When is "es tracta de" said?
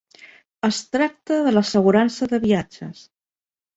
0.67-1.53